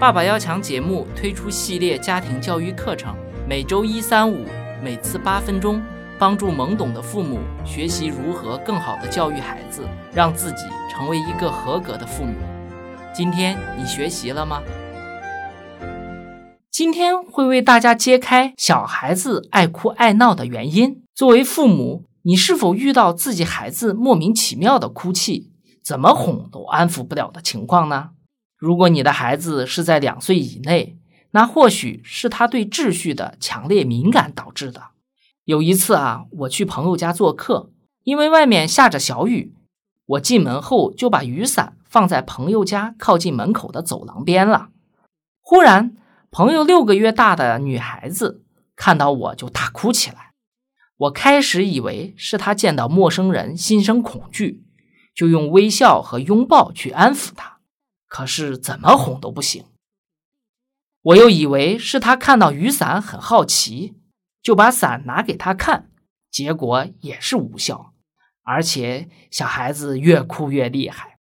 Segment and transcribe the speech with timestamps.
[0.00, 3.14] 爸爸要强节目推出系列家庭教育课程，
[3.46, 4.46] 每周一、三、五，
[4.82, 5.78] 每次八分钟，
[6.18, 12.32] 帮助懵懂的父母学习如何更好的教育孩子，让自己成为一个合格的父母。
[13.12, 14.62] 今天你学习了吗？
[16.70, 21.02] 今天会为大家揭开小孩子爱哭爱闹的原因。
[21.14, 25.52] 作为父母，你是否遇到自己孩子莫名其妙的哭泣，
[25.84, 28.12] 怎么哄都安抚不了的情况呢？
[28.60, 30.98] 如果你的孩子是在两岁以内，
[31.30, 34.88] 那或许是他对秩序的强烈敏感导致的。
[35.44, 37.70] 有一次啊，我去朋友家做客，
[38.02, 39.54] 因为外面下着小雨，
[40.04, 44.68] 我进门后就把雨伞放在朋友家靠近门口的走廊边了。
[45.40, 45.96] 忽然，
[46.30, 48.44] 朋友六个月大的女孩子
[48.76, 50.32] 看到我就大哭起来。
[50.98, 54.62] 我开始以为是她见到陌生人心生恐惧，
[55.14, 57.49] 就用微笑和拥抱去安抚她。
[58.10, 59.64] 可是怎么哄都不行。
[61.02, 63.94] 我又以为是他看到雨伞很好奇，
[64.42, 65.88] 就把伞拿给他看，
[66.30, 67.94] 结果也是无效，
[68.42, 71.16] 而且小孩子越哭越厉害。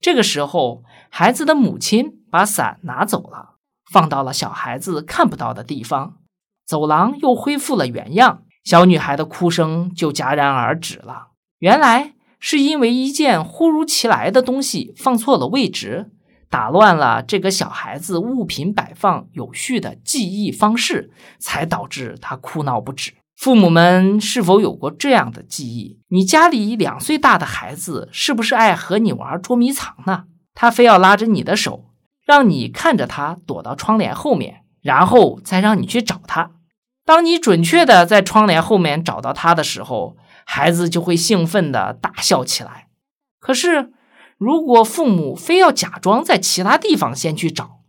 [0.00, 3.56] 这个时候，孩子的母亲把伞拿走了，
[3.92, 6.16] 放到了小孩子看不到的地方，
[6.64, 11.32] 走廊又恢复了原样，小女孩的哭声就戛然而止了。
[11.58, 16.12] 原来是因为一件忽如其来的东西放错了位置。
[16.50, 23.12] 打乱了这个小孩子物品摆放有序的记忆方式，才导致他哭闹不止。
[23.36, 26.00] 父母们是否有过这样的记忆？
[26.08, 30.24] 你家里两岁大的孩子是不是爱和你玩捉迷藏呢？
[30.52, 31.84] 他非要拉着你的手，
[32.26, 36.50] 让你看着他躲到窗帘后面，然后再让你去找他。
[37.06, 42.88] 当你准确的在窗帘后面找到他的时候，孩子就会兴奋的大笑起来。
[43.38, 43.92] 可是。
[44.40, 47.82] 如果父母非要假装在其他地方先去找，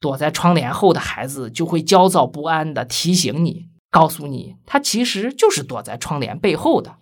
[0.00, 6.96] 躲在窗帘后的孩子就会焦躁不安地提醒你，告诉你他其实就是躲在窗帘背后的。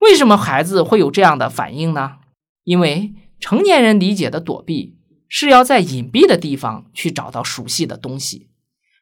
[0.00, 2.16] 为什么孩子会有这样的反应呢？
[2.64, 4.96] 因为成年人理解的躲避
[5.28, 8.48] 是要在隐蔽的地方去找到熟悉的东西，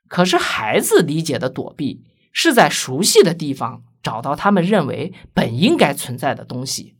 [0.08, 6.96] 可是孩子理解的躲避是在熟悉的地方找到他们认为本应该存在的东西。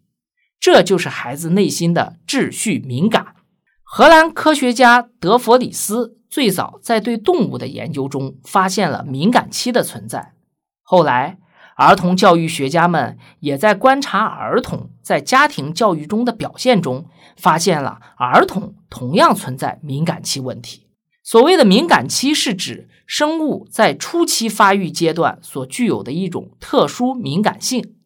[0.63, 3.35] 这就是孩子内心的秩序敏感。
[3.83, 10.35] 荷兰科学家德弗里斯最早在对动物的研究中发现了敏感期的存在。
[10.83, 11.39] 后来，
[11.77, 17.07] 儿童教育学家们也在观察儿童在家庭教育中的表现中，
[17.37, 20.87] 发现了儿童同样存在敏感期问题。
[21.25, 27.97] 所谓的敏感期，是指生物在初期发育阶段所具有的一种特殊敏感性。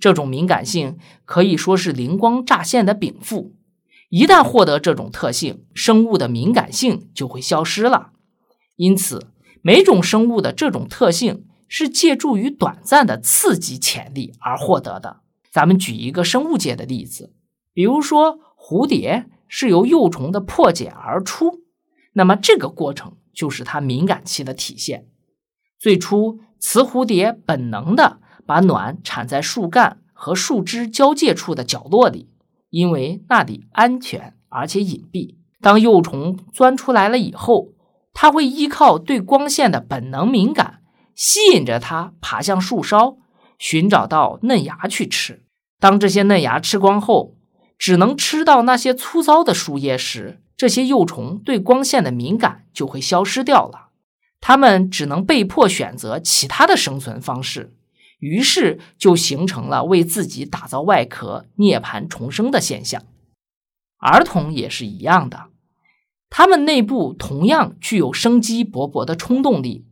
[0.00, 0.96] 这种敏感性
[1.26, 3.54] 可以说是灵光乍现的禀赋，
[4.08, 8.12] 一旦获得这种特性，生物的敏感性就会消失了。
[8.76, 9.28] 因此，
[9.60, 15.20] 每种生物的这种特性是借助于短暂的刺激潜力而获得的。
[15.52, 17.34] 咱们举一个生物界的例子，
[17.74, 21.60] 比如说蝴蝶是由幼虫的破茧而出，
[22.14, 25.08] 那么这个过程就是它敏感期的体现。
[25.78, 28.20] 最初，雌蝴蝶本能的。
[28.46, 32.28] 把卵产在树干和树枝交界处的角落里，
[32.70, 35.36] 因为那里安全而且隐蔽。
[35.60, 37.68] 当幼虫钻出来了以后，
[38.12, 40.80] 它会依靠对光线的本能敏感，
[41.14, 43.18] 吸引着它爬向树梢，
[43.58, 45.42] 寻找到嫩芽去吃。
[45.78, 47.36] 当这些嫩芽吃光后，
[47.78, 53.88] 只能吃到那些粗糙的树叶时，这些幼虫对光线的敏感就会消失掉了，
[54.40, 57.74] 它们只能被迫选择其他的生存方式。
[58.20, 63.02] 于是就形成了为自己打造外壳、涅槃重生的现象。
[63.98, 65.48] 儿童也是一样的，
[66.30, 69.86] 他们内部同样具有生机勃勃的冲动力，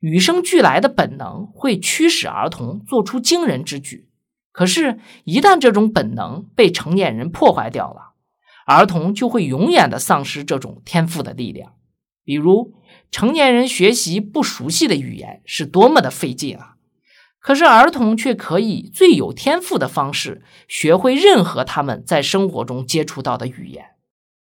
[0.00, 4.08] 与生俱来的本能会驱使儿童做出惊人之举。
[4.52, 8.14] 可是，一旦这种本能被成年人破坏掉了，
[8.66, 11.74] 儿童就会永远的丧失这种天赋的力量。
[12.24, 12.74] 比如，
[13.10, 16.74] 成年人学习不熟悉的语言是多么的费劲啊！
[17.48, 23.86] 可是儿童却可以最有天赋的方式学会任何他们在生活中接触到的语言。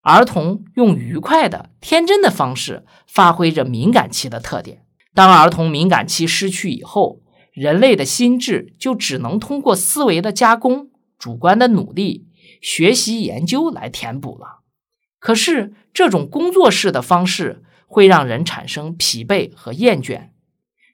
[0.01, 4.83] 儿童用愉快的、天真的方式发挥着敏感期的特点。
[5.13, 7.21] 当儿童敏感期失去以后，
[7.53, 12.27] 人类的心智就只能通过思维的加工、主观的努力、
[12.61, 14.59] 学习研究来填补了。
[15.19, 20.31] 可是这种工作式的方式会让人产生疲惫和厌倦。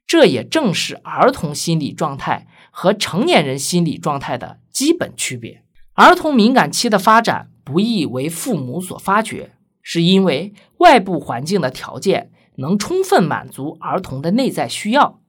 [0.06, 5.62] 这也正是儿童心理状态和成年人心理状态的基本区别。
[5.94, 15.20] 儿童敏感期的发展不易为父母所发觉，是因为外部环境的条件能充分满足儿童的内在需要。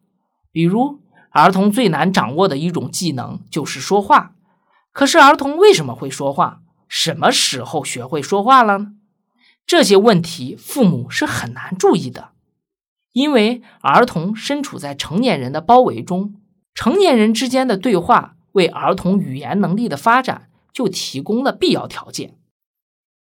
[0.51, 0.99] 比如，
[1.31, 4.33] 儿童最难掌握的一种技能就是说话。
[4.91, 6.61] 可是，儿童为什么会说话？
[6.87, 8.93] 什么时候学会说话了呢？
[9.65, 12.29] 这些问题，父母是很难注意的，
[13.17, 16.35] 因为儿童身处在成年人的包围中，
[16.75, 22.35] 成年人之间的对话为儿童语言能力的发展就提供了必要条件。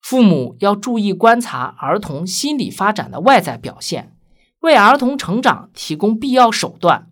[0.01, 4.15] 父母要注意观察儿童心理发展的外在表现，
[4.61, 7.11] 为儿童成长提供必要手段。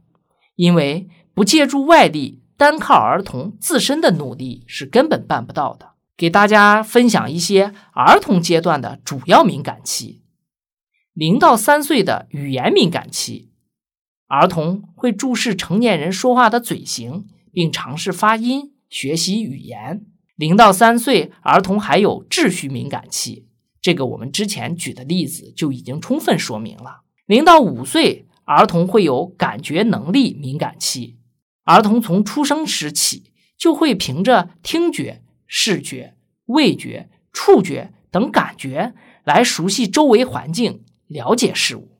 [0.55, 5.91] 因为不借助外力，单靠儿童自身的努力是根本办不到的。
[6.17, 10.22] 给大家分享一些儿童阶段的主要敏感期：
[11.13, 13.51] 零到三岁的语言敏感期，
[14.25, 20.07] 儿童会注视成年人说话的嘴型，并尝试发音、学习语言。
[20.35, 23.45] 零到三岁，儿童还有秩序敏感期，
[23.79, 27.01] 这个我们之前举的例子就已经充分说明了。
[27.27, 31.19] 零到五岁，儿童会有感觉能力敏感期，
[31.65, 36.15] 儿童从出生时起就会凭着听觉、视觉、
[36.47, 41.99] 味觉、触觉等感觉来熟悉周围环境，了解事物。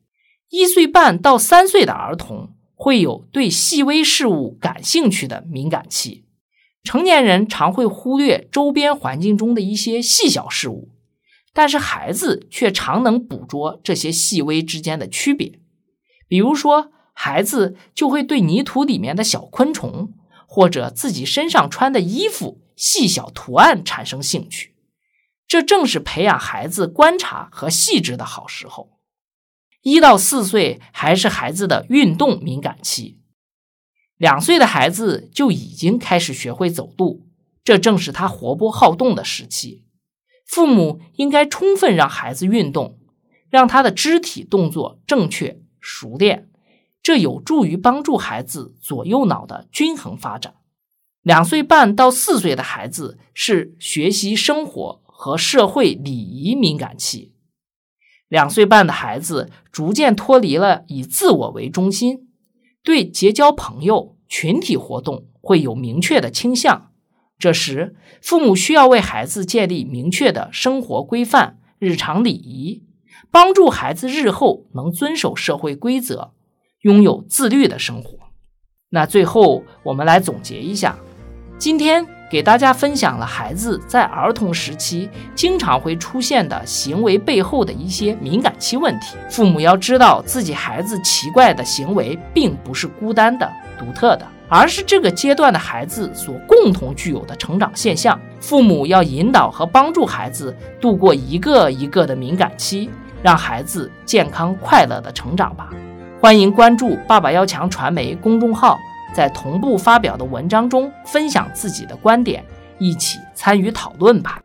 [0.50, 6.26] 一岁半到三岁的儿童会有对细微事物感兴趣的敏感期。
[6.84, 10.90] 成年人常会忽略周边环境中的一些细小事物，
[11.54, 15.60] 但是孩子却常能捕捉这些细微之间的区别。
[16.28, 20.14] 比如说，孩子就会对泥土里面的小昆虫，
[20.46, 24.73] 或者自己身上穿的衣服细小图案产生兴趣。
[25.54, 28.98] 这正是培养孩子观察和细致的好时候。
[29.84, 33.20] 一到四岁还是孩子的运动敏感期。
[34.18, 37.28] 两岁的孩子就已经开始学会走路，
[37.64, 39.86] 这正是他活泼好动的时期。
[40.44, 42.98] 父母应该充分让孩子运动，
[43.52, 46.50] 让他的肢体动作正确熟练，
[47.04, 50.56] 这有助于帮助孩子左右脑的均衡发展。
[51.22, 57.32] 两岁半到四岁的孩子是学习生活和社会礼仪敏感期。
[58.28, 62.28] 两岁半的孩子逐渐脱离了以自我为中心。
[62.84, 66.92] 对结交朋友、群体活动会有明确的倾向，
[67.40, 72.84] 这时父母需要为孩子建立明确的生活规范、日常礼仪，
[73.32, 76.34] 帮助孩子日后能遵守社会规则，
[76.82, 78.18] 拥有自律的生活。
[78.90, 81.00] 那最后我们来总结一下，
[81.58, 82.23] 今天。
[82.30, 89.16] 给大家分享了孩子在儿童时期经常会出现的行为背后的一些敏感期问题。
[89.30, 93.48] 父母要知道自己孩子奇怪的行为并不是孤单的、
[93.78, 98.20] 独特的，而是这个阶段的孩子所共同具有的成长现象。
[98.40, 102.90] 父母要引导和帮助孩子度过一个一个的敏感期，
[103.22, 105.70] 让孩子健康快乐的成长吧。
[106.20, 108.80] 欢迎关注“爸爸要强”传媒公众号。
[109.14, 112.44] 在同步发表的文章中分享自己的观点，
[112.80, 114.43] 一起参与讨论吧。